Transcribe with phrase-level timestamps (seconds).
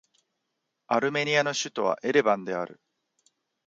[0.87, 2.81] アルメニアの首都はエレバンである